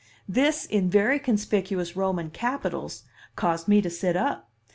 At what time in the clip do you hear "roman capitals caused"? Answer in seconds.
1.95-3.67